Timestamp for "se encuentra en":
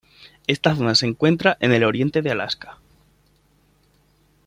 0.95-1.73